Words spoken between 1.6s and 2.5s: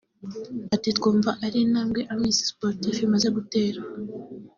intambwe Amis